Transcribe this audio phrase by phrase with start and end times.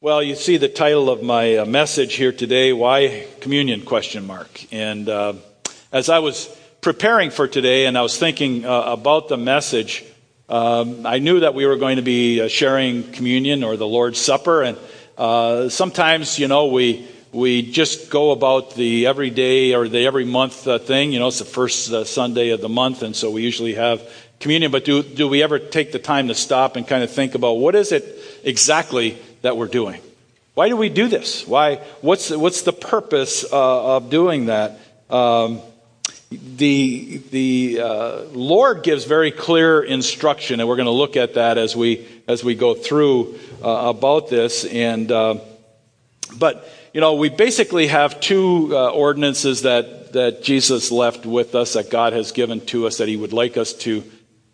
[0.00, 4.72] Well, you see the title of my uh, message here today, why communion question mark.
[4.72, 5.32] And uh,
[5.90, 6.46] as I was
[6.80, 10.04] preparing for today and I was thinking uh, about the message,
[10.48, 14.20] um, I knew that we were going to be uh, sharing communion or the Lord's
[14.20, 14.62] Supper.
[14.62, 14.78] And
[15.16, 20.68] uh, sometimes, you know, we, we just go about the everyday or the every month
[20.68, 21.10] uh, thing.
[21.10, 24.08] You know, it's the first Sunday of the month, and so we usually have
[24.38, 24.70] communion.
[24.70, 27.54] But do, do we ever take the time to stop and kind of think about
[27.54, 28.04] what is it
[28.44, 30.00] exactly that we're doing.
[30.54, 31.46] Why do we do this?
[31.46, 31.76] Why?
[32.00, 34.80] What's what's the purpose uh, of doing that?
[35.08, 35.60] Um,
[36.30, 41.58] the the uh, Lord gives very clear instruction, and we're going to look at that
[41.58, 44.64] as we as we go through uh, about this.
[44.64, 45.36] And uh,
[46.36, 51.74] but you know, we basically have two uh, ordinances that that Jesus left with us,
[51.74, 54.02] that God has given to us, that He would like us to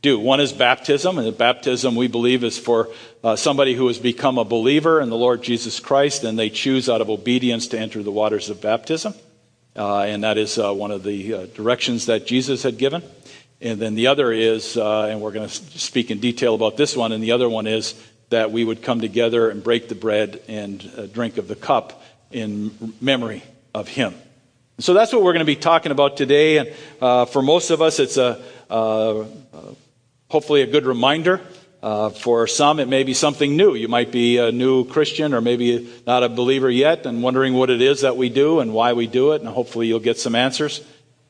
[0.05, 0.19] do.
[0.21, 2.91] One is baptism, and the baptism we believe is for
[3.25, 6.91] uh, somebody who has become a believer in the Lord Jesus Christ, and they choose
[6.91, 9.15] out of obedience to enter the waters of baptism.
[9.75, 13.03] Uh, and that is uh, one of the uh, directions that Jesus had given.
[13.63, 16.95] And then the other is, uh, and we're going to speak in detail about this
[16.95, 17.95] one, and the other one is
[18.29, 22.03] that we would come together and break the bread and uh, drink of the cup
[22.31, 23.43] in memory
[23.75, 24.15] of Him.
[24.81, 26.59] So that's what we're going to be talking about today.
[26.59, 28.43] And for most of us, it's a
[30.35, 31.41] hopefully a good reminder.
[31.81, 33.77] Uh, for some, it may be something new.
[33.77, 37.71] You might be a new Christian or maybe not a believer yet and wondering what
[37.71, 40.35] it is that we do and why we do it, and hopefully you'll get some
[40.35, 40.83] answers.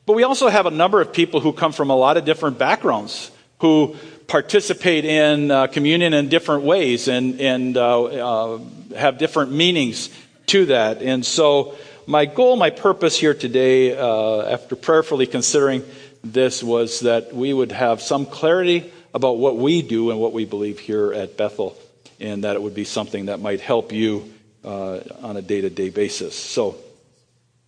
[0.06, 2.58] But we also have a number of people who come from a lot of different
[2.58, 3.94] backgrounds who
[4.26, 8.58] participate in uh, communion in different ways and, and uh, uh
[8.96, 10.08] have different meanings
[10.46, 11.02] to that.
[11.02, 11.74] And so,
[12.06, 15.82] my goal, my purpose here today, uh, after prayerfully considering
[16.22, 20.44] this, was that we would have some clarity about what we do and what we
[20.44, 21.78] believe here at Bethel,
[22.20, 24.30] and that it would be something that might help you
[24.64, 26.34] uh, on a day to day basis.
[26.34, 26.76] So,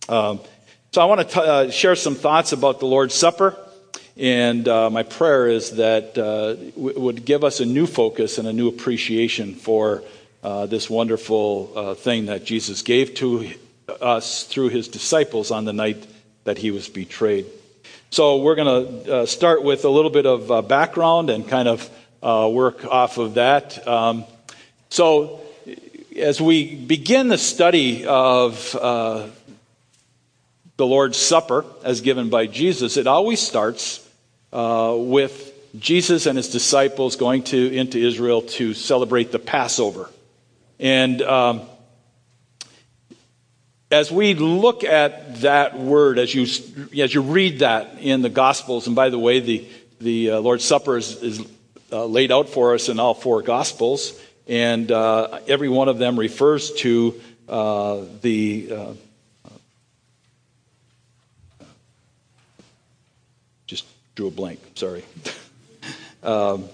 [0.09, 0.41] um,
[0.91, 3.57] so I want to uh, share some thoughts about the Lord's Supper.
[4.17, 8.47] And uh, my prayer is that uh, w- would give us a new focus and
[8.47, 10.03] a new appreciation for
[10.43, 13.51] uh, this wonderful uh, thing that Jesus gave to
[14.01, 16.05] us through his disciples on the night
[16.45, 17.45] that he was betrayed.
[18.09, 21.67] So we're going to uh, start with a little bit of uh, background and kind
[21.67, 21.89] of
[22.23, 23.85] uh, work off of that.
[23.85, 24.23] Um,
[24.89, 25.41] so
[26.17, 29.27] as we begin the study of uh,
[30.77, 34.07] the Lord's Supper as given by Jesus, it always starts
[34.53, 40.09] uh, with Jesus and his disciples going to into Israel to celebrate the Passover.
[40.79, 41.61] And um,
[43.89, 46.43] as we look at that word, as you,
[47.01, 49.67] as you read that in the Gospels, and by the way, the,
[50.01, 51.47] the uh, Lord's Supper is, is
[51.91, 56.19] uh, laid out for us in all four Gospels, and uh, every one of them
[56.19, 58.69] refers to uh, the.
[58.71, 58.93] Uh,
[63.67, 65.05] just drew a blank, sorry.
[66.23, 66.65] um,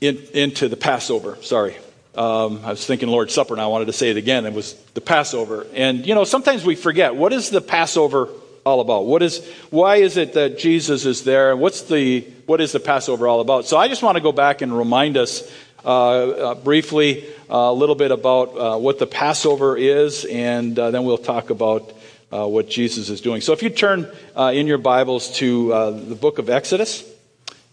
[0.00, 1.76] in, into the Passover, sorry.
[2.14, 4.44] Um, I was thinking Lord's Supper, and I wanted to say it again.
[4.44, 5.66] It was the Passover.
[5.72, 8.28] And, you know, sometimes we forget what is the Passover
[8.64, 9.06] all about?
[9.06, 11.52] What is, why is it that Jesus is there?
[11.52, 13.66] And what's the, what is the Passover all about?
[13.66, 15.50] So I just want to go back and remind us
[15.84, 20.92] uh, uh, briefly uh, a little bit about uh, what the Passover is, and uh,
[20.92, 21.92] then we'll talk about
[22.30, 23.40] uh, what Jesus is doing.
[23.40, 27.04] So if you turn in your Bibles to the book of Exodus,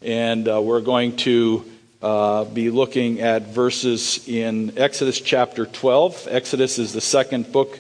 [0.02, 1.69] and we're going to
[2.02, 6.28] uh, be looking at verses in Exodus chapter 12.
[6.30, 7.80] Exodus is the second book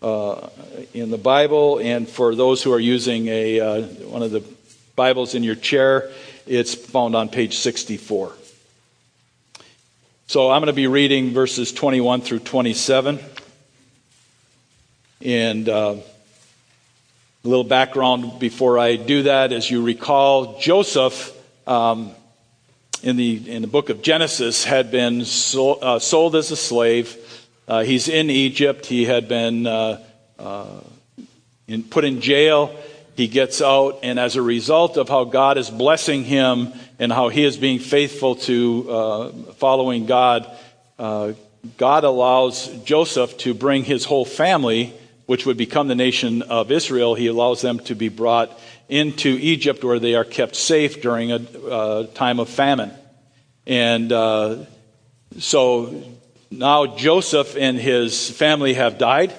[0.00, 0.48] uh,
[0.94, 4.42] in the Bible, and for those who are using a, uh, one of the
[4.96, 6.10] Bibles in your chair,
[6.46, 8.32] it's found on page 64.
[10.28, 13.18] So I'm going to be reading verses 21 through 27.
[15.22, 15.96] And uh,
[17.44, 21.34] a little background before I do that, as you recall, Joseph.
[21.66, 22.12] Um,
[23.02, 27.16] in the, in the book of Genesis had been sold, uh, sold as a slave.
[27.66, 28.86] Uh, he's in Egypt.
[28.86, 30.04] He had been uh,
[30.38, 30.80] uh,
[31.66, 32.74] in, put in jail.
[33.16, 37.28] He gets out, and as a result of how God is blessing him and how
[37.28, 40.48] he is being faithful to uh, following God,
[40.98, 41.32] uh,
[41.76, 44.94] God allows Joseph to bring his whole family,
[45.26, 48.56] which would become the nation of Israel, he allows them to be brought
[48.88, 52.90] into Egypt where they are kept safe during a uh, time of famine.
[53.66, 54.64] And uh,
[55.38, 56.02] so
[56.50, 59.34] now Joseph and his family have died.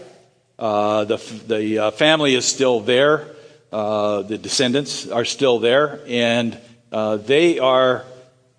[0.58, 1.18] Uh, the
[1.48, 3.28] the uh, family is still there.
[3.72, 6.02] Uh, the descendants are still there.
[6.08, 6.58] And
[6.92, 8.06] uh, they are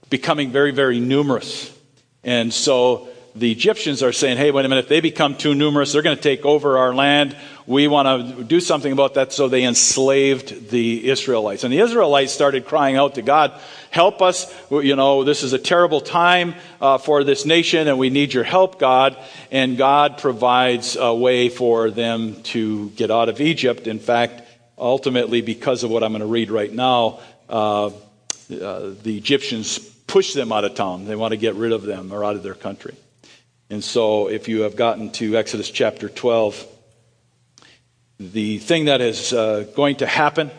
[0.09, 1.77] becoming very, very numerous.
[2.25, 5.93] And so the Egyptians are saying, hey, wait a minute, if they become too numerous,
[5.93, 7.37] they're going to take over our land.
[7.71, 9.33] We want to do something about that.
[9.33, 11.63] So they enslaved the Israelites.
[11.63, 13.53] And the Israelites started crying out to God,
[13.93, 14.53] help us.
[14.73, 18.43] You know, this is a terrible time uh, for this nation and we need your
[18.43, 19.17] help, God.
[19.53, 23.87] And God provides a way for them to get out of Egypt.
[23.87, 24.43] In fact,
[24.77, 27.91] ultimately, because of what I'm going to read right now, uh, uh,
[28.51, 31.05] the Egyptians push them out of town.
[31.05, 32.97] They want to get rid of them or out of their country.
[33.71, 36.67] And so, if you have gotten to Exodus chapter 12,
[38.21, 40.51] the thing that is uh, going to happen,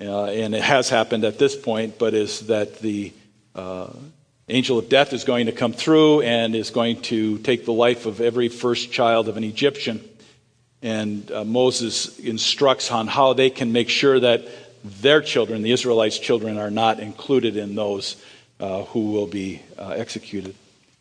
[0.00, 3.12] uh, and it has happened at this point, but is that the
[3.54, 3.90] uh,
[4.48, 8.06] angel of death is going to come through and is going to take the life
[8.06, 10.02] of every first child of an Egyptian.
[10.80, 14.48] And uh, Moses instructs on how they can make sure that
[14.82, 18.16] their children, the Israelites' children, are not included in those
[18.60, 20.54] uh, who will be uh, executed.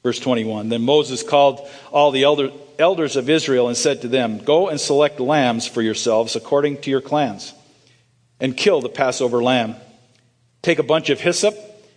[0.04, 4.40] Verse 21 Then Moses called all the elder, elders of Israel and said to them,
[4.40, 7.54] Go and select lambs for yourselves according to your clans,
[8.40, 9.76] and kill the Passover lamb.
[10.62, 11.56] Take a bunch of hyssop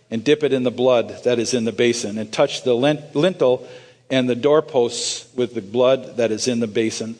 [0.09, 3.67] and dip it in the blood that is in the basin, and touch the lintel
[4.09, 7.17] and the doorposts with the blood that is in the basin.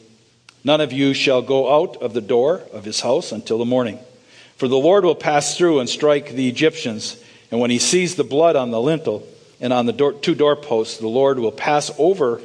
[0.63, 3.99] None of you shall go out of the door of his house until the morning.
[4.55, 8.23] For the Lord will pass through and strike the Egyptians, and when he sees the
[8.23, 9.27] blood on the lintel,
[9.59, 12.41] and on the door, two doorposts, the Lord will pass over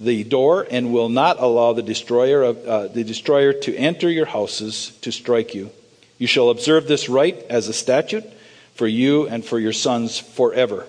[0.00, 4.26] the door and will not allow the destroyer, of, uh, the destroyer to enter your
[4.26, 5.70] houses to strike you.
[6.18, 8.24] You shall observe this rite as a statute
[8.74, 10.86] for you and for your sons forever.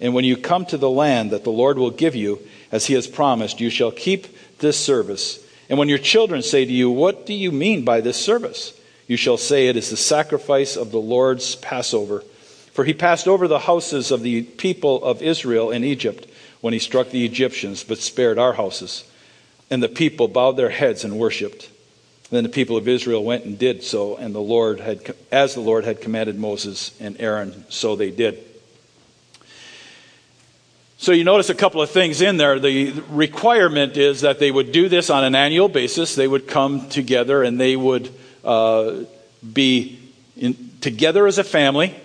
[0.00, 2.40] And when you come to the land that the Lord will give you,
[2.70, 4.26] as he has promised, you shall keep
[4.58, 5.38] this service.
[5.68, 8.78] And when your children say to you, What do you mean by this service?
[9.06, 12.24] You shall say, It is the sacrifice of the Lord's Passover
[12.78, 16.30] for he passed over the houses of the people of Israel in Egypt
[16.60, 19.02] when he struck the Egyptians, but spared our houses.
[19.68, 21.70] And the people bowed their heads and worshipped.
[22.30, 25.60] Then the people of Israel went and did so, and the Lord had, as the
[25.60, 28.38] Lord had commanded Moses and Aaron, so they did.
[30.98, 32.60] So you notice a couple of things in there.
[32.60, 36.14] The requirement is that they would do this on an annual basis.
[36.14, 38.14] They would come together and they would
[38.44, 39.00] uh,
[39.52, 39.98] be
[40.36, 41.96] in, together as a family.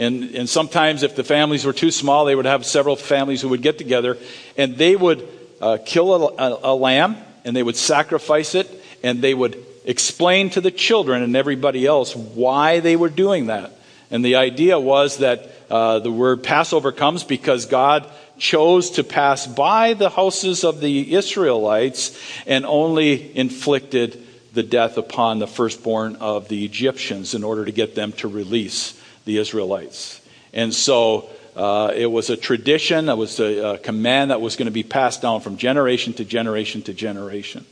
[0.00, 3.50] And, and sometimes, if the families were too small, they would have several families who
[3.50, 4.16] would get together
[4.56, 5.28] and they would
[5.60, 8.66] uh, kill a, a, a lamb and they would sacrifice it
[9.02, 13.72] and they would explain to the children and everybody else why they were doing that.
[14.10, 19.46] And the idea was that uh, the word Passover comes because God chose to pass
[19.46, 26.48] by the houses of the Israelites and only inflicted the death upon the firstborn of
[26.48, 30.20] the Egyptians in order to get them to release the Israelites.
[30.52, 34.66] And so uh, it was a tradition, it was a, a command that was going
[34.66, 37.64] to be passed down from generation to generation to generation.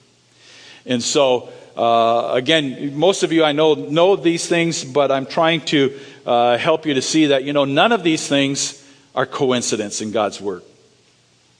[0.86, 5.60] And so, uh, again, most of you I know know these things, but I'm trying
[5.66, 8.84] to uh, help you to see that, you know, none of these things
[9.14, 10.62] are coincidence in God's Word.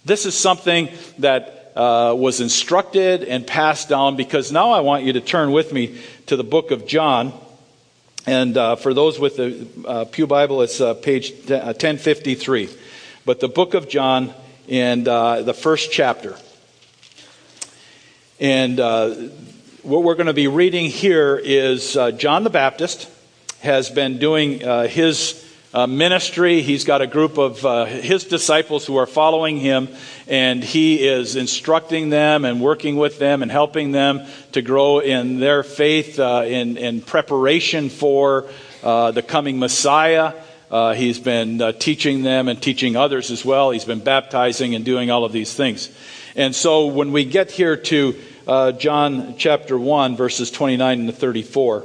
[0.05, 0.89] This is something
[1.19, 5.73] that uh, was instructed and passed down because now I want you to turn with
[5.73, 7.33] me to the book of John.
[8.29, 12.67] And uh, for those with the uh, Pew Bible, it's uh, page 1053.
[12.67, 12.71] Uh,
[13.25, 14.35] but the book of John
[14.69, 16.37] and uh, the first chapter.
[18.39, 19.15] And uh,
[19.83, 23.09] what we're going to be reading here is John the Baptist
[23.61, 25.33] has been doing his
[25.75, 26.63] uh, ministry.
[26.63, 29.89] He's got a group of uh, his disciples who are following him,
[30.27, 35.41] and he is instructing them and working with them and helping them to grow in
[35.41, 38.47] their faith uh, in, in, preparation for
[38.83, 40.33] uh, the coming Messiah.
[40.71, 43.71] Uh, he's been uh, teaching them and teaching others as well.
[43.71, 45.91] He's been baptizing and doing all of these things.
[46.37, 48.17] And so when we get here to
[48.79, 51.85] John chapter 1, verses 29 to 34,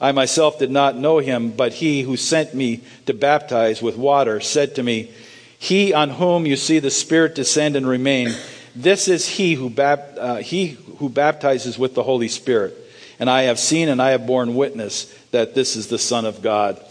[0.00, 4.40] I myself did not know him, but he who sent me to baptize with water
[4.40, 5.10] said to me,
[5.58, 8.34] He on whom you see the Spirit descend and remain,
[8.74, 12.74] this is he who, bap- uh, he who baptizes with the Holy Spirit.
[13.18, 16.40] And I have seen and I have borne witness that this is the Son of
[16.40, 16.82] God.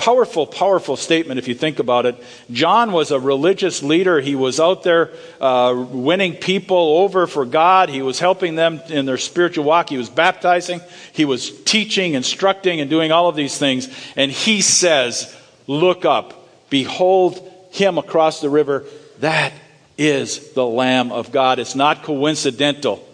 [0.00, 2.16] Powerful, powerful statement if you think about it.
[2.50, 4.18] John was a religious leader.
[4.18, 5.10] He was out there
[5.42, 7.90] uh, winning people over for God.
[7.90, 9.90] He was helping them in their spiritual walk.
[9.90, 10.80] He was baptizing.
[11.12, 13.94] He was teaching, instructing, and doing all of these things.
[14.16, 16.48] And he says, Look up.
[16.70, 18.86] Behold him across the river.
[19.18, 19.52] That
[19.98, 21.58] is the Lamb of God.
[21.58, 23.06] It's not coincidental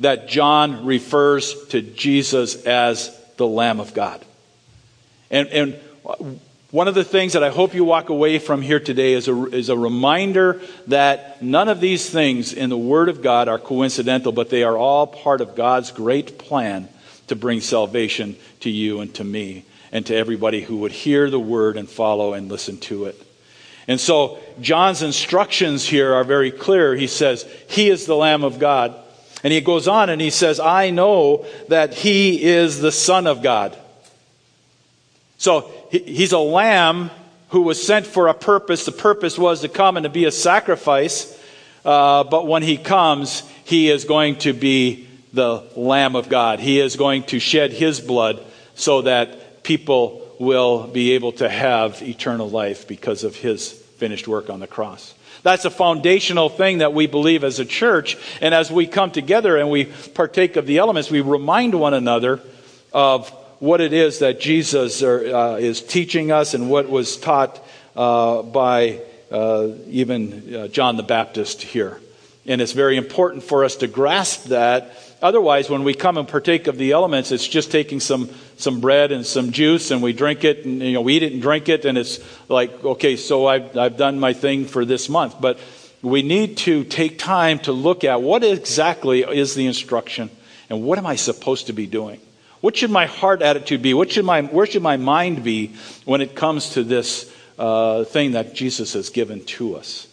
[0.00, 4.22] that John refers to Jesus as the Lamb of God.
[5.30, 5.80] And, and
[6.70, 9.46] one of the things that I hope you walk away from here today is a,
[9.46, 14.30] is a reminder that none of these things in the Word of God are coincidental,
[14.30, 16.88] but they are all part of God's great plan
[17.26, 21.40] to bring salvation to you and to me and to everybody who would hear the
[21.40, 23.20] Word and follow and listen to it.
[23.88, 26.94] And so, John's instructions here are very clear.
[26.94, 28.94] He says, He is the Lamb of God.
[29.42, 33.42] And he goes on and he says, I know that He is the Son of
[33.42, 33.76] God.
[35.40, 37.10] So he's a lamb
[37.48, 38.84] who was sent for a purpose.
[38.84, 41.34] The purpose was to come and to be a sacrifice.
[41.82, 46.60] Uh, but when he comes, he is going to be the Lamb of God.
[46.60, 48.44] He is going to shed his blood
[48.74, 54.50] so that people will be able to have eternal life because of his finished work
[54.50, 55.14] on the cross.
[55.42, 58.18] That's a foundational thing that we believe as a church.
[58.42, 62.40] And as we come together and we partake of the elements, we remind one another
[62.92, 67.62] of what it is that Jesus uh, is teaching us and what was taught
[67.94, 72.00] uh, by uh, even uh, John the Baptist here.
[72.46, 74.96] And it's very important for us to grasp that.
[75.20, 79.12] Otherwise, when we come and partake of the elements, it's just taking some, some bread
[79.12, 81.68] and some juice and we drink it and you know, we eat it and drink
[81.68, 85.38] it and it's like, okay, so I've, I've done my thing for this month.
[85.38, 85.58] But
[86.00, 90.30] we need to take time to look at what exactly is the instruction
[90.70, 92.20] and what am I supposed to be doing?
[92.60, 93.94] What should my heart attitude be?
[93.94, 95.72] What should my, where should my mind be
[96.04, 100.06] when it comes to this uh, thing that Jesus has given to us?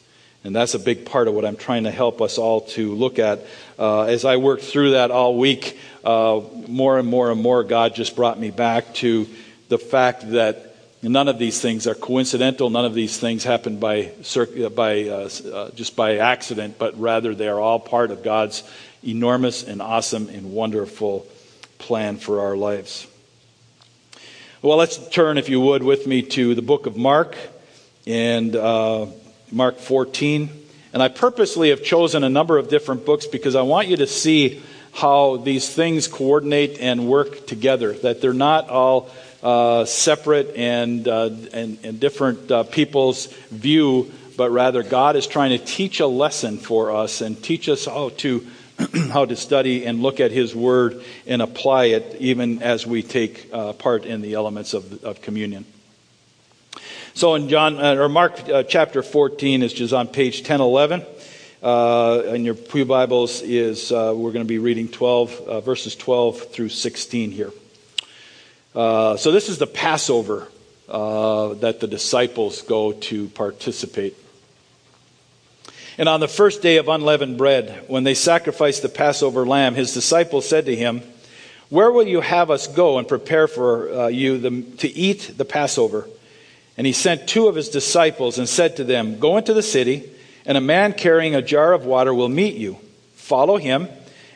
[0.44, 3.20] And that's a big part of what I'm trying to help us all to look
[3.20, 3.42] at.
[3.77, 7.96] Uh, as I worked through that all week, uh, more and more and more, God
[7.96, 9.27] just brought me back to
[9.68, 12.70] the fact that none of these things are coincidental.
[12.70, 14.12] None of these things happen by,
[14.74, 18.63] by uh, uh, just by accident, but rather they are all part of God's
[19.04, 21.27] enormous and awesome and wonderful
[21.78, 23.08] plan for our lives.
[24.62, 27.38] Well, let's turn, if you would, with me to the book of Mark
[28.06, 29.06] and uh,
[29.52, 30.50] Mark 14.
[30.94, 34.08] And I purposely have chosen a number of different books because I want you to
[34.08, 34.62] see
[34.94, 39.10] how these things coordinate and work together, that they're not all
[39.44, 45.58] uh, separate and, uh, and, and, different uh, people's view, but rather God is trying
[45.58, 48.46] to teach a lesson for us and teach us how to
[49.12, 53.50] how to study and look at His Word and apply it even as we take
[53.51, 55.65] uh, part in the elements of, of communion.
[57.17, 61.03] So in John uh, or Mark uh, chapter 14 is just on page 1011.
[61.63, 65.96] Uh, in your Pew Bibles is uh, we're going to be reading 12 uh, verses
[65.96, 67.51] 12 through 16 here.
[68.75, 70.48] Uh, so this is the Passover
[70.88, 74.15] that the disciples go to participate.
[75.98, 79.94] And on the first day of unleavened bread, when they sacrificed the Passover lamb, his
[79.94, 81.01] disciples said to him,
[81.70, 85.46] Where will you have us go and prepare for uh, you the, to eat the
[85.46, 86.08] Passover?
[86.77, 90.08] And he sent two of his disciples and said to them, Go into the city,
[90.46, 92.77] and a man carrying a jar of water will meet you.
[93.16, 93.88] Follow him,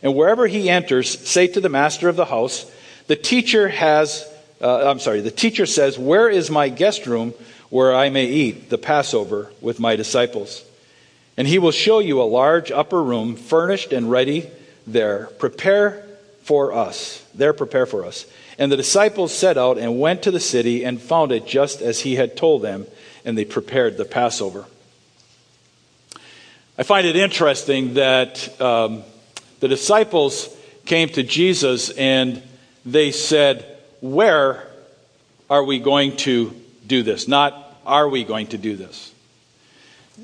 [0.02, 2.70] and wherever he enters, say to the master of the house,
[3.06, 4.28] The teacher has,
[4.60, 7.36] uh, I'm sorry, the teacher says, Where is my guest room
[7.70, 10.66] where I may eat the Passover with my disciples?
[11.38, 14.50] And he will show you a large upper room, furnished and ready
[14.86, 15.28] there.
[15.40, 16.06] Prepare
[16.44, 17.26] for us.
[17.34, 18.26] There, prepare for us.
[18.58, 22.02] And the disciples set out and went to the city and found it just as
[22.02, 22.86] he had told them,
[23.24, 24.66] and they prepared the Passover.
[26.78, 29.04] I find it interesting that um,
[29.60, 30.50] the disciples
[30.86, 32.42] came to Jesus and
[32.86, 33.66] they said,
[34.02, 34.68] Where
[35.50, 36.54] are we going to
[36.88, 37.28] do this?
[37.28, 37.54] Not,
[37.86, 39.11] are we going to do this?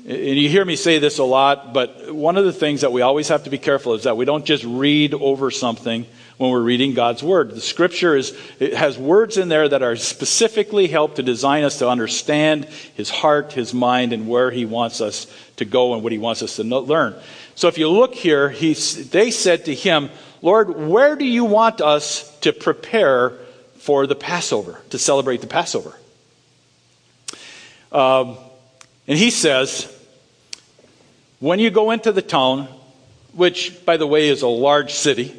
[0.06, 3.02] And you hear me say this a lot, but one of the things that we
[3.02, 6.06] always have to be careful is that we don't just read over something
[6.38, 7.50] when we're reading God's Word.
[7.50, 11.78] The Scripture is, it has words in there that are specifically helped to design us
[11.80, 15.26] to understand His heart, His mind, and where He wants us
[15.56, 17.14] to go and what He wants us to learn.
[17.54, 21.80] So if you look here, he, they said to Him, Lord, where do you want
[21.80, 23.30] us to prepare
[23.78, 25.98] for the Passover, to celebrate the Passover?
[27.90, 28.38] Um,
[29.08, 29.92] and he says,
[31.40, 32.68] when you go into the town,
[33.32, 35.34] which, by the way, is a large city,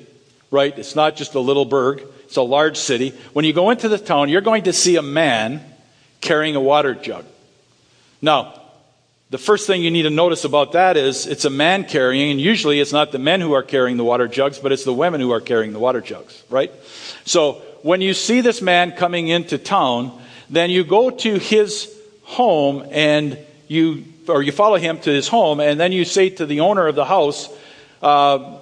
[0.50, 0.78] right?
[0.78, 3.12] It's not just a little burg, it's a large city.
[3.34, 5.62] When you go into the town, you're going to see a man
[6.20, 7.26] carrying a water jug.
[8.22, 8.60] Now,
[9.30, 12.42] the first thing you need to notice about that is it's a man carrying, and
[12.42, 15.22] usually it's not the men who are carrying the water jugs, but it's the women
[15.22, 16.72] who are carrying the water jugs, right?
[17.26, 22.88] So when you see this man coming into town, then you go to his home
[22.92, 23.38] and
[23.70, 26.88] you, or you follow him to his home, and then you say to the owner
[26.88, 27.48] of the house,
[28.02, 28.58] uh,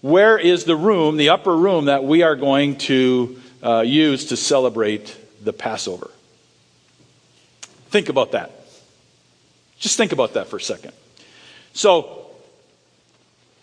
[0.00, 4.36] where is the room, the upper room that we are going to uh, use to
[4.36, 6.10] celebrate the Passover?
[7.90, 8.50] Think about that.
[9.78, 10.92] Just think about that for a second.
[11.74, 12.30] So,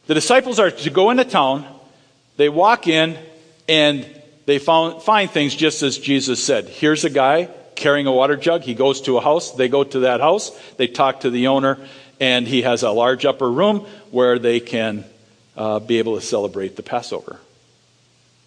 [0.05, 1.65] the disciples are to go into town,
[2.37, 3.17] they walk in,
[3.67, 4.05] and
[4.45, 6.67] they found, find things just as Jesus said.
[6.67, 8.61] Here's a guy carrying a water jug.
[8.61, 9.51] He goes to a house.
[9.51, 10.51] They go to that house.
[10.77, 11.79] They talk to the owner,
[12.19, 15.05] and he has a large upper room where they can
[15.57, 17.39] uh, be able to celebrate the Passover.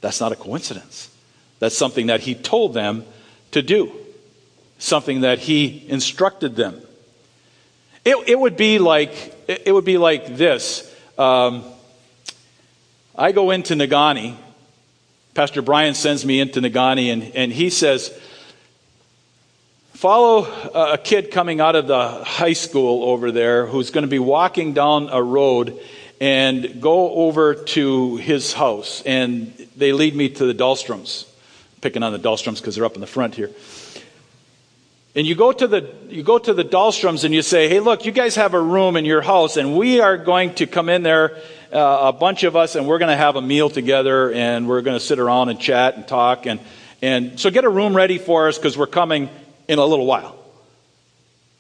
[0.01, 1.11] That's not a coincidence.
[1.59, 3.05] That's something that he told them
[3.53, 3.93] to do,
[4.79, 6.81] something that he instructed them.
[8.05, 10.93] It, it would be like it would be like this.
[11.19, 11.65] Um,
[13.17, 14.37] I go into Negaunee.
[15.35, 18.17] Pastor Brian sends me into Negaunee, and, and he says,
[20.07, 24.21] Follow a kid coming out of the high school over there who's going to be
[24.21, 25.81] walking down a road
[26.21, 29.03] and go over to his house.
[29.05, 31.27] And they lead me to the Dahlstroms.
[31.81, 33.51] Picking on the Dahlstroms because they're up in the front here.
[35.17, 38.05] And you go to the you go to the Dahlstroms and you say, "Hey, look,
[38.05, 41.03] you guys have a room in your house, and we are going to come in
[41.03, 41.37] there,
[41.73, 44.83] uh, a bunch of us, and we're going to have a meal together, and we're
[44.83, 46.61] going to sit around and chat and talk, and
[47.03, 49.31] and so get a room ready for us because we're coming
[49.69, 50.37] in a little while.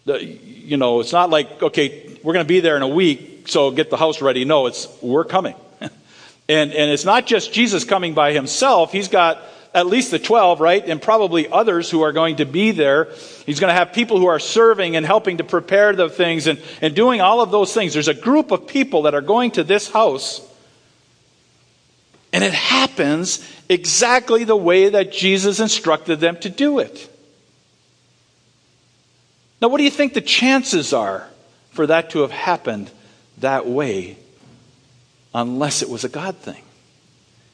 [0.04, 3.48] The, you know, it's not like okay, we're going to be there in a week,
[3.48, 4.44] so get the house ready.
[4.44, 5.90] No, it's we're coming, and
[6.48, 8.92] and it's not just Jesus coming by himself.
[8.92, 9.42] He's got
[9.76, 10.88] at least the 12, right?
[10.88, 13.08] And probably others who are going to be there.
[13.44, 16.58] He's going to have people who are serving and helping to prepare the things and,
[16.80, 17.92] and doing all of those things.
[17.92, 20.40] There's a group of people that are going to this house.
[22.32, 27.12] And it happens exactly the way that Jesus instructed them to do it.
[29.60, 31.26] Now, what do you think the chances are
[31.70, 32.90] for that to have happened
[33.38, 34.16] that way
[35.34, 36.62] unless it was a God thing?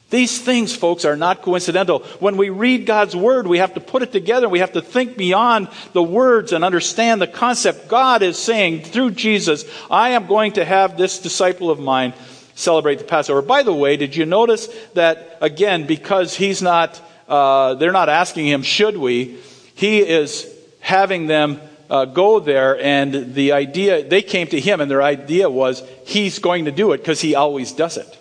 [0.09, 1.99] These things, folks, are not coincidental.
[2.19, 4.47] When we read God's Word, we have to put it together.
[4.47, 7.87] We have to think beyond the words and understand the concept.
[7.87, 12.13] God is saying through Jesus, I am going to have this disciple of mine
[12.53, 13.41] celebrate the Passover.
[13.41, 18.45] By the way, did you notice that, again, because he's not, uh, they're not asking
[18.45, 19.39] him, should we?
[19.73, 20.47] He is
[20.79, 21.59] having them
[21.93, 26.39] uh, go there, and the idea, they came to him, and their idea was, he's
[26.39, 28.19] going to do it because he always does it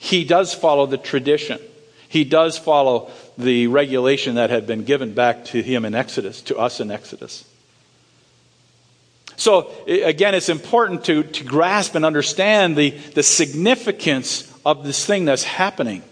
[0.00, 1.60] he does follow the tradition.
[2.08, 6.56] He does follow the regulation that had been given back to him in Exodus, to
[6.56, 7.44] us in Exodus.
[9.36, 15.26] So, again, it's important to, to grasp and understand the, the significance of this thing
[15.26, 16.02] that's happening.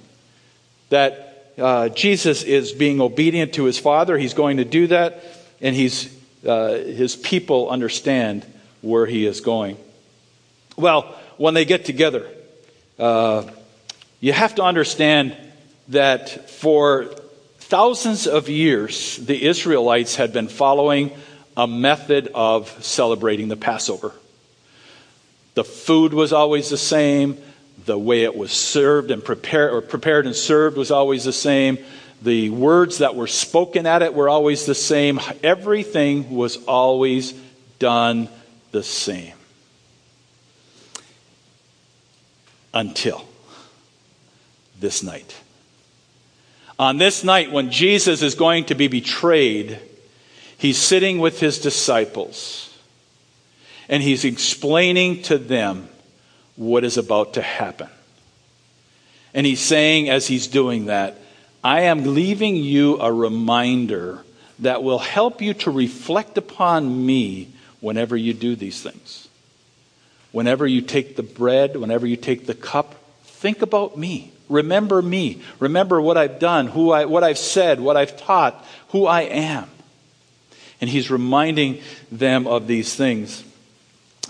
[0.91, 4.19] That uh, Jesus is being obedient to his Father.
[4.19, 5.25] He's going to do that,
[5.63, 6.15] and he's,
[6.47, 8.45] uh, his people understand
[8.81, 9.77] where he is going.
[10.77, 12.27] Well, when they get together,
[12.99, 13.45] uh,
[14.21, 15.37] you have to understand
[15.89, 17.07] that for
[17.59, 21.13] thousands of years, the Israelites had been following
[21.57, 24.13] a method of celebrating the Passover.
[25.55, 27.37] The food was always the same,
[27.85, 31.79] the way it was served and prepared or prepared and served was always the same.
[32.23, 35.21] The words that were spoken at it were always the same.
[35.43, 37.33] Everything was always
[37.79, 38.29] done
[38.73, 39.35] the same.
[42.75, 43.25] Until
[44.79, 45.37] this night.
[46.79, 49.81] On this night, when Jesus is going to be betrayed,
[50.59, 52.65] he's sitting with his disciples
[53.89, 55.89] and he's explaining to them
[56.57, 57.89] what is about to happen.
[59.35, 61.19] And he's saying, as he's doing that,
[61.63, 64.21] I am leaving you a reminder
[64.61, 67.49] that will help you to reflect upon me
[67.81, 69.29] whenever you do these things.
[70.33, 72.95] Whenever you take the bread, whenever you take the cup,
[73.25, 74.33] think about me.
[74.49, 75.43] Remember me.
[75.59, 79.69] Remember what I've done, who I, what I've said, what I've taught, who I am.
[80.81, 83.45] And he's reminding them of these things.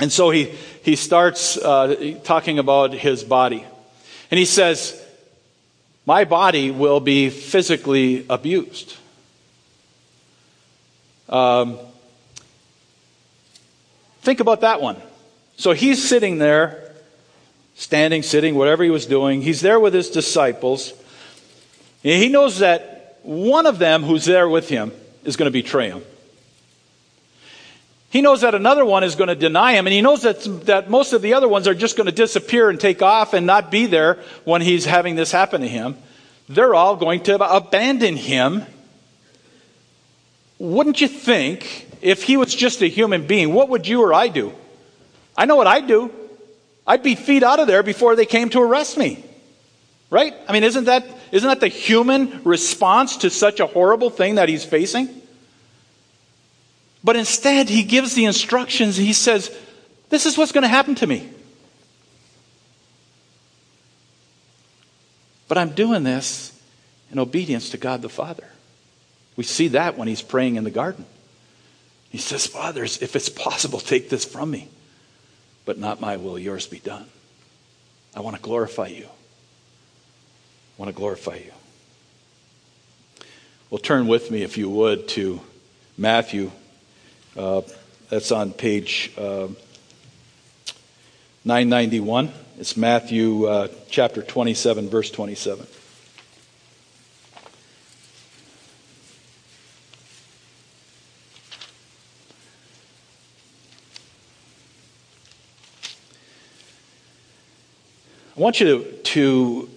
[0.00, 0.44] And so he,
[0.82, 3.64] he starts uh, talking about his body.
[4.30, 5.04] And he says,
[6.08, 8.96] My body will be physically abused.
[11.28, 11.78] Um,
[14.22, 14.96] think about that one.
[15.58, 16.94] So he's sitting there
[17.74, 19.42] standing, sitting, whatever he was doing.
[19.42, 20.94] He's there with his disciples.
[22.02, 24.92] And he knows that one of them who's there with him
[25.24, 26.02] is going to betray him.
[28.10, 30.88] He knows that another one is going to deny him, and he knows that, that
[30.88, 33.70] most of the other ones are just going to disappear and take off and not
[33.70, 35.96] be there when he's having this happen to him.
[36.48, 38.64] They're all going to abandon him.
[40.58, 44.28] Wouldn't you think, if he was just a human being, what would you or I
[44.28, 44.54] do?
[45.36, 46.10] I know what I'd do.
[46.86, 49.22] I'd be feet out of there before they came to arrest me.
[50.10, 50.34] Right?
[50.48, 54.48] I mean, isn't that, isn't that the human response to such a horrible thing that
[54.48, 55.08] he's facing?
[57.02, 58.96] But instead, he gives the instructions.
[58.96, 59.56] He says,
[60.08, 61.28] This is what's going to happen to me.
[65.46, 66.60] But I'm doing this
[67.10, 68.46] in obedience to God the Father.
[69.36, 71.06] We see that when he's praying in the garden.
[72.10, 74.68] He says, Fathers, if it's possible, take this from me.
[75.64, 77.06] But not my will, yours be done.
[78.14, 79.04] I want to glorify you.
[79.04, 81.52] I want to glorify you.
[83.70, 85.40] Well, turn with me, if you would, to
[85.96, 86.50] Matthew
[87.38, 87.62] uh,
[88.10, 89.48] that's on page uh,
[91.44, 92.32] 991.
[92.58, 95.66] It's Matthew uh, chapter 27, verse 27.
[108.36, 109.70] I want you to, to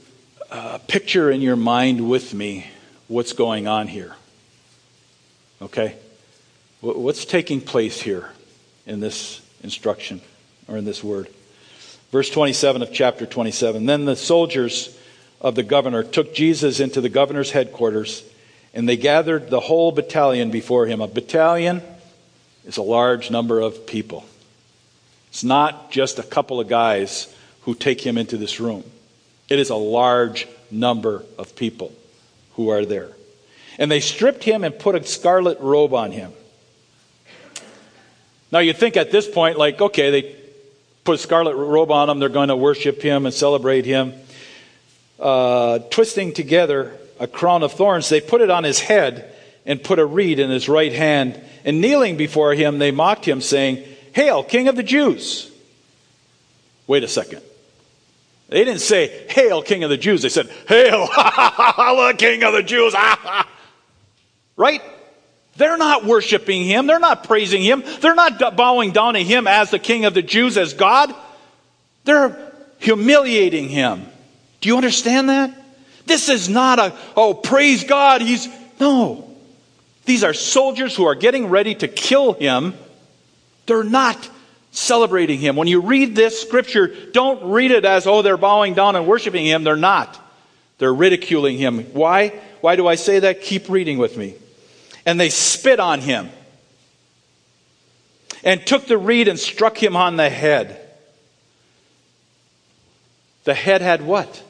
[0.51, 2.67] uh, picture in your mind with me
[3.07, 4.15] what's going on here.
[5.61, 5.95] Okay?
[6.81, 8.31] What's taking place here
[8.87, 10.19] in this instruction
[10.67, 11.27] or in this word?
[12.11, 13.85] Verse 27 of chapter 27.
[13.85, 14.97] Then the soldiers
[15.39, 18.23] of the governor took Jesus into the governor's headquarters,
[18.73, 21.01] and they gathered the whole battalion before him.
[21.01, 21.83] A battalion
[22.65, 24.25] is a large number of people.
[25.29, 28.83] It's not just a couple of guys who take him into this room,
[29.49, 31.93] it is a large number of people
[32.55, 33.11] who are there.
[33.77, 36.33] And they stripped him and put a scarlet robe on him.
[38.51, 40.35] Now you'd think at this point, like, okay, they
[41.03, 44.13] put a scarlet robe on him, they're going to worship him and celebrate him.
[45.19, 49.33] Uh, twisting together a crown of thorns, they put it on his head
[49.65, 51.39] and put a reed in his right hand.
[51.63, 53.83] And kneeling before him, they mocked him, saying,
[54.13, 55.51] Hail, King of the Jews!
[56.87, 57.41] Wait a second.
[58.49, 60.23] They didn't say, Hail, King of the Jews.
[60.23, 61.07] They said, Hail,
[62.17, 62.93] King of the Jews.
[64.57, 64.81] right?
[65.61, 66.87] They're not worshiping him.
[66.87, 67.83] They're not praising him.
[67.99, 71.13] They're not bowing down to him as the king of the Jews, as God.
[72.03, 74.07] They're humiliating him.
[74.59, 75.55] Do you understand that?
[76.07, 78.23] This is not a, oh, praise God.
[78.23, 78.47] He's,
[78.79, 79.29] no.
[80.05, 82.73] These are soldiers who are getting ready to kill him.
[83.67, 84.31] They're not
[84.71, 85.55] celebrating him.
[85.57, 89.45] When you read this scripture, don't read it as, oh, they're bowing down and worshiping
[89.45, 89.63] him.
[89.63, 90.19] They're not.
[90.79, 91.83] They're ridiculing him.
[91.93, 92.29] Why?
[92.61, 93.43] Why do I say that?
[93.43, 94.33] Keep reading with me
[95.05, 96.29] and they spit on him
[98.43, 100.77] and took the reed and struck him on the head.
[103.43, 104.43] The head had what?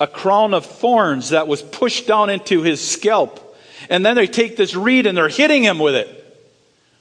[0.00, 3.40] A crown of thorns that was pushed down into his scalp.
[3.88, 6.20] And then they take this reed and they're hitting him with it.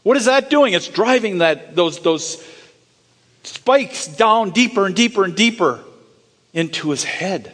[0.03, 0.73] What is that doing?
[0.73, 2.45] It's driving that, those, those
[3.43, 5.83] spikes down deeper and deeper and deeper
[6.53, 7.53] into his head.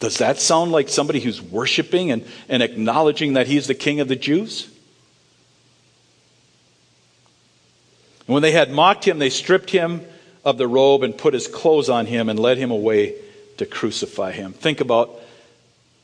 [0.00, 4.08] Does that sound like somebody who's worshiping and, and acknowledging that he's the king of
[4.08, 4.68] the Jews?
[8.26, 10.02] And when they had mocked him, they stripped him
[10.44, 13.14] of the robe and put his clothes on him and led him away
[13.56, 14.52] to crucify him.
[14.52, 15.10] Think about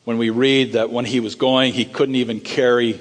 [0.04, 2.98] when we read that when he was going, he couldn't even carry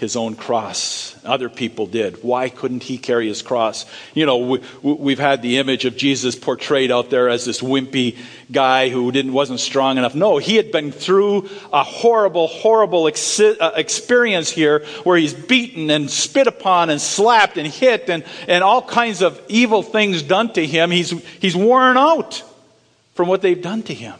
[0.00, 1.14] his own cross.
[1.26, 2.24] Other people did.
[2.24, 3.84] Why couldn't he carry his cross?
[4.14, 8.16] You know, we, have had the image of Jesus portrayed out there as this wimpy
[8.50, 10.14] guy who didn't wasn't strong enough.
[10.14, 15.90] No, he had been through a horrible, horrible ex- uh, experience here where he's beaten
[15.90, 20.50] and spit upon and slapped and hit and, and all kinds of evil things done
[20.54, 20.90] to him.
[20.90, 21.10] He's,
[21.40, 22.42] he's worn out
[23.14, 24.14] from what they've done to him.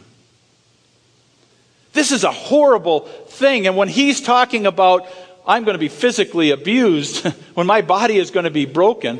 [1.93, 3.65] This is a horrible thing.
[3.67, 5.07] And when he's talking about
[5.45, 9.19] I'm going to be physically abused, when my body is going to be broken,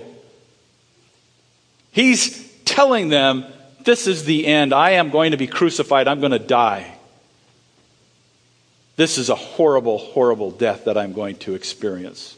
[1.91, 3.45] he's telling them,
[3.84, 4.73] This is the end.
[4.73, 6.07] I am going to be crucified.
[6.07, 6.95] I'm going to die.
[8.95, 12.38] This is a horrible, horrible death that I'm going to experience.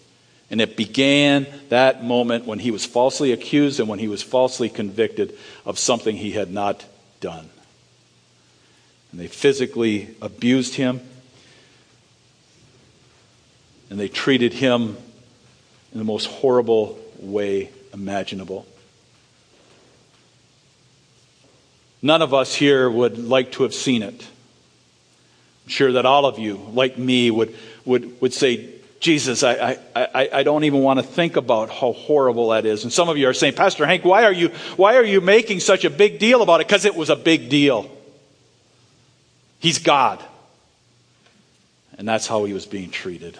[0.49, 4.69] And it began that moment when he was falsely accused and when he was falsely
[4.69, 6.85] convicted of something he had not
[7.21, 7.49] done.
[9.11, 11.01] And they physically abused him
[13.89, 14.97] and they treated him
[15.91, 18.65] in the most horrible way imaginable.
[22.01, 24.27] None of us here would like to have seen it.
[25.65, 28.69] I'm sure that all of you, like me, would, would, would say,
[28.99, 32.83] Jesus, I, I, I don't even want to think about how horrible that is.
[32.83, 35.59] And some of you are saying, Pastor Hank, why are you, why are you making
[35.59, 36.67] such a big deal about it?
[36.67, 37.89] Because it was a big deal.
[39.59, 40.23] He's God.
[41.97, 43.37] And that's how he was being treated.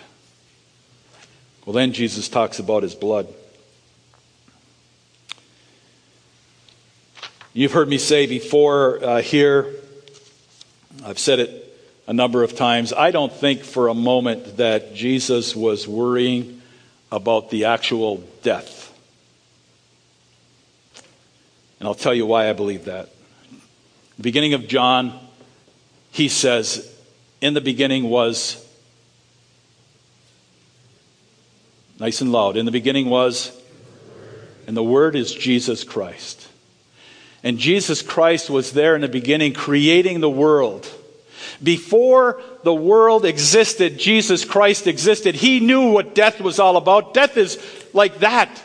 [1.66, 3.28] Well, then Jesus talks about his blood.
[7.54, 9.74] You've heard me say before uh, here,
[11.06, 11.64] I've said it
[12.08, 12.92] a number of times.
[12.92, 16.62] I don't think for a moment that Jesus was worrying
[17.12, 18.82] about the actual death.
[21.80, 23.10] And I'll tell you why I believe that.
[24.18, 25.18] The beginning of John,
[26.12, 26.92] he says,
[27.40, 28.63] In the beginning was,
[32.04, 33.58] nice and loud, in the beginning was,
[34.68, 36.50] and the Word is Jesus Christ.
[37.46, 40.86] And Jesus Christ was there in the beginning creating the world.
[41.64, 45.36] Before the world existed, Jesus Christ existed.
[45.36, 47.14] He knew what death was all about.
[47.14, 47.58] Death is
[47.94, 48.62] like that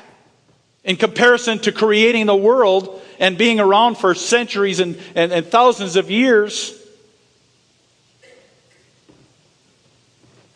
[0.83, 5.95] in comparison to creating the world and being around for centuries and, and, and thousands
[5.95, 6.77] of years.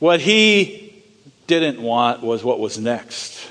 [0.00, 0.81] What he
[1.60, 3.48] didn't want was what was next.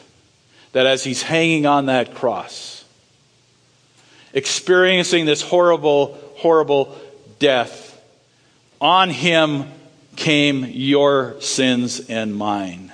[0.74, 2.86] That as he's hanging on that cross,
[4.34, 6.98] experiencing this horrible, horrible
[7.40, 8.02] death,
[8.80, 9.66] on him
[10.16, 12.92] came your sins and mine.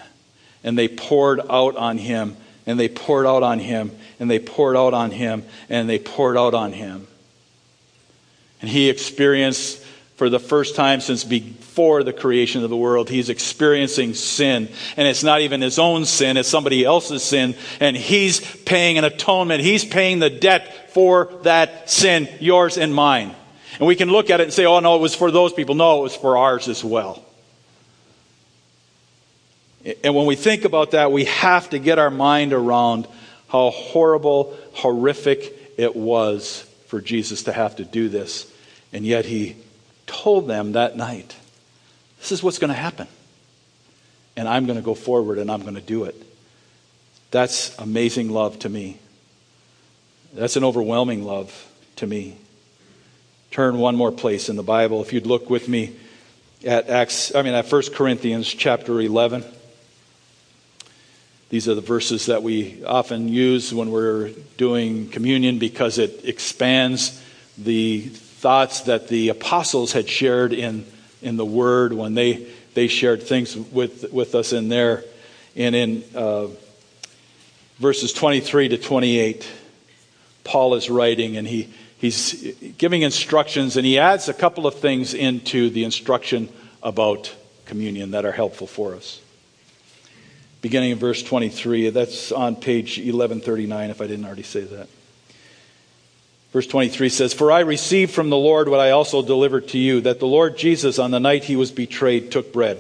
[0.64, 4.76] And they poured out on him, and they poured out on him, and they poured
[4.76, 7.08] out on him, and they poured out on him.
[8.62, 9.84] And he experienced,
[10.18, 14.68] for the first time since before the creation of the world, he's experiencing sin.
[14.98, 17.56] And it's not even his own sin, it's somebody else's sin.
[17.80, 19.62] And he's paying an atonement.
[19.62, 23.36] He's paying the debt for that sin, yours and mine.
[23.78, 25.76] And we can look at it and say, oh, no, it was for those people.
[25.76, 27.24] No, it was for ours as well.
[30.04, 33.08] And when we think about that, we have to get our mind around
[33.50, 38.52] how horrible, horrific it was for Jesus to have to do this.
[38.92, 39.58] And yet he
[40.08, 41.36] told them that night,
[42.20, 43.08] this is what's going to happen.
[44.36, 46.16] And I'm going to go forward and I'm going to do it.
[47.32, 48.98] That's amazing love to me.
[50.34, 51.68] That's an overwhelming love
[51.98, 52.38] to me
[53.52, 55.02] turn one more place in the Bible.
[55.02, 55.96] If you'd look with me
[56.66, 59.44] at Acts, I mean at 1 Corinthians chapter 11.
[61.50, 67.24] These are the verses that we often use when we're doing communion because it expands
[67.58, 70.86] the thoughts that the apostles had shared in,
[71.22, 75.04] in the Word when they, they shared things with, with us in there.
[75.56, 76.48] And in uh,
[77.80, 79.48] verses 23 to 28,
[80.44, 85.14] Paul is writing and he he's giving instructions, and he adds a couple of things
[85.14, 86.50] into the instruction
[86.84, 87.34] about
[87.66, 89.22] communion that are helpful for us.
[90.62, 94.88] Beginning in verse 23, that's on page 1139, if I didn't already say that.
[96.54, 100.02] Verse 23 says, For I received from the Lord what I also delivered to you,
[100.02, 102.80] that the Lord Jesus, on the night he was betrayed, took bread.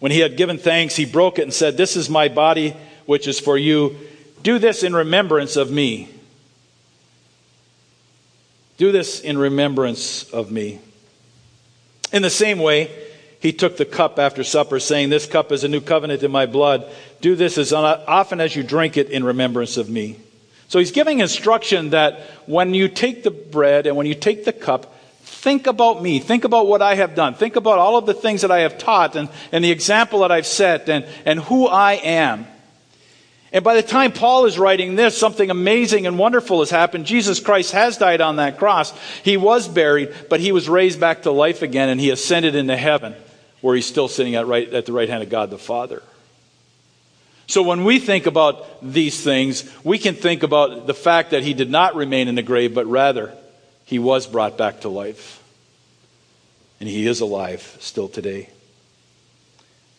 [0.00, 2.74] When he had given thanks, he broke it and said, This is my body,
[3.06, 3.96] which is for you.
[4.42, 6.08] Do this in remembrance of me.
[8.78, 10.80] Do this in remembrance of me.
[12.12, 12.90] In the same way,
[13.40, 16.46] he took the cup after supper, saying, This cup is a new covenant in my
[16.46, 16.90] blood.
[17.20, 20.16] Do this as often as you drink it in remembrance of me.
[20.70, 24.52] So he's giving instruction that when you take the bread and when you take the
[24.52, 26.20] cup, think about me.
[26.20, 27.34] Think about what I have done.
[27.34, 30.30] Think about all of the things that I have taught and, and the example that
[30.30, 32.46] I've set and, and who I am.
[33.52, 37.04] And by the time Paul is writing this, something amazing and wonderful has happened.
[37.04, 38.96] Jesus Christ has died on that cross.
[39.24, 42.76] He was buried, but he was raised back to life again and he ascended into
[42.76, 43.16] heaven,
[43.60, 46.00] where he's still sitting at, right, at the right hand of God the Father.
[47.50, 51.52] So when we think about these things, we can think about the fact that he
[51.52, 53.36] did not remain in the grave, but rather
[53.86, 55.42] he was brought back to life.
[56.78, 58.50] And he is alive still today.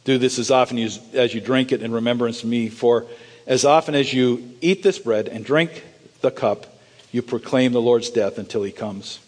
[0.06, 3.06] Do this as often as you drink it in remembrance of me, for
[3.46, 5.84] as often as you eat this bread and drink
[6.22, 6.74] the cup,
[7.12, 9.20] you proclaim the Lord's death until he comes.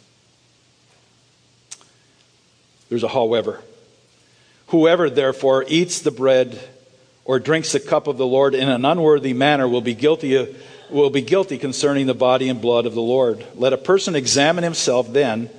[2.87, 3.59] There's a however.
[4.67, 6.57] Whoever, therefore, eats the bread
[7.25, 10.55] or drinks the cup of the Lord in an unworthy manner will be guilty of,
[10.89, 13.45] will be guilty concerning the body and blood of the Lord.
[13.55, 15.49] Let a person examine himself then,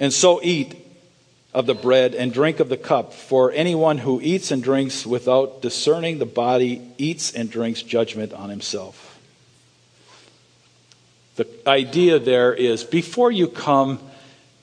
[0.00, 0.74] and so eat
[1.54, 3.12] of the bread and drink of the cup.
[3.12, 8.50] For anyone who eats and drinks without discerning the body eats and drinks judgment on
[8.50, 9.18] himself.
[11.36, 14.00] The idea there is before you come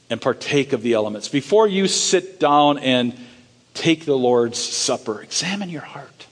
[0.10, 1.28] and partake of the elements.
[1.30, 3.18] Before you sit down and
[3.76, 6.26] take the Lord's Supper, examine your heart.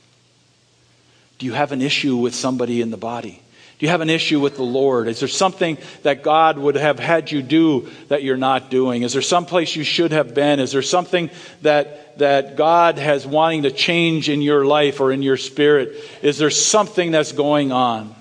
[1.38, 3.42] Do you have an issue with somebody in the body?
[3.78, 5.08] Do you have an issue with the Lord?
[5.08, 9.02] Is there something that God would have had you do that you're not doing?
[9.02, 10.60] Is there some place you should have been?
[10.60, 11.30] Is there something
[11.64, 16.02] that, that God has wanting to change in your life or in your spirit?
[16.22, 18.16] Is there something that's going on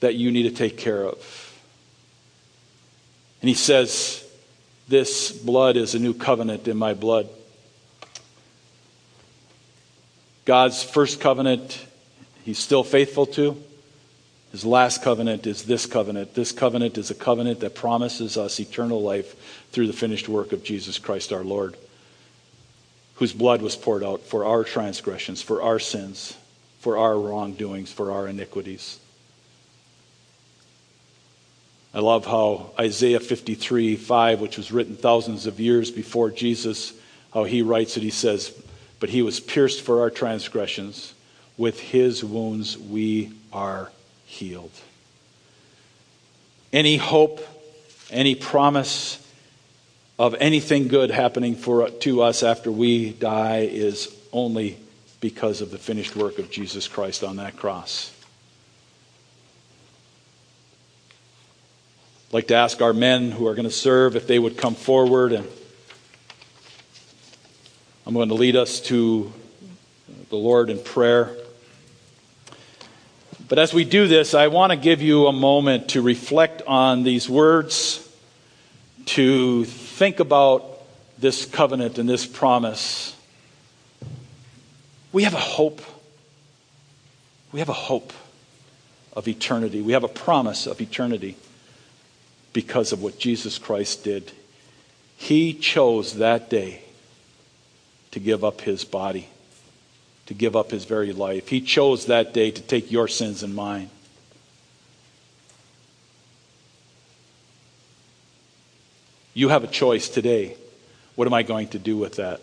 [0.00, 1.16] that you need to take care of?
[3.40, 4.22] And he says,
[4.90, 7.28] This blood is a new covenant in my blood.
[10.44, 11.86] God's first covenant,
[12.42, 13.56] he's still faithful to.
[14.50, 16.34] His last covenant is this covenant.
[16.34, 19.36] This covenant is a covenant that promises us eternal life
[19.70, 21.76] through the finished work of Jesus Christ our Lord,
[23.14, 26.36] whose blood was poured out for our transgressions, for our sins,
[26.80, 28.98] for our wrongdoings, for our iniquities.
[31.92, 36.92] I love how Isaiah 53 5, which was written thousands of years before Jesus,
[37.34, 38.02] how he writes it.
[38.02, 38.52] He says,
[39.00, 41.14] But he was pierced for our transgressions.
[41.56, 43.90] With his wounds we are
[44.24, 44.72] healed.
[46.72, 47.40] Any hope,
[48.10, 49.18] any promise
[50.18, 54.78] of anything good happening for, to us after we die is only
[55.20, 58.12] because of the finished work of Jesus Christ on that cross.
[62.30, 64.76] I'd like to ask our men who are going to serve if they would come
[64.76, 65.48] forward and
[68.06, 69.32] I'm going to lead us to
[70.28, 71.36] the Lord in prayer.
[73.48, 77.02] But as we do this, I want to give you a moment to reflect on
[77.02, 78.08] these words,
[79.06, 80.82] to think about
[81.18, 83.12] this covenant and this promise.
[85.10, 85.82] We have a hope.
[87.50, 88.12] We have a hope
[89.14, 89.82] of eternity.
[89.82, 91.36] We have a promise of eternity
[92.52, 94.32] because of what Jesus Christ did.
[95.16, 96.82] He chose that day
[98.10, 99.28] to give up his body,
[100.26, 101.48] to give up his very life.
[101.48, 103.90] He chose that day to take your sins and mine.
[109.34, 110.56] You have a choice today.
[111.14, 112.40] What am I going to do with that?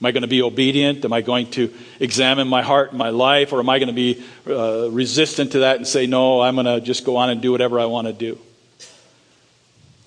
[0.00, 1.04] Am I going to be obedient?
[1.04, 3.52] Am I going to examine my heart and my life?
[3.52, 6.66] Or am I going to be uh, resistant to that and say, no, I'm going
[6.66, 8.38] to just go on and do whatever I want to do?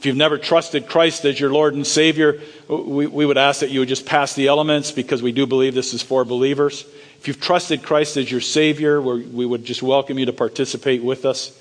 [0.04, 3.70] If you've never trusted Christ as your Lord and Savior, we, we would ask that
[3.70, 6.82] you would just pass the elements because we do believe this is for believers.
[7.20, 11.24] If you've trusted Christ as your Savior, we would just welcome you to participate with
[11.24, 11.58] us.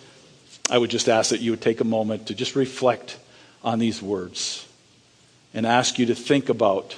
[0.69, 3.17] I would just ask that you would take a moment to just reflect
[3.63, 4.67] on these words
[5.55, 6.97] and ask you to think about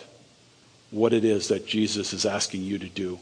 [0.92, 3.18] what it is that Jesus is asking you to do.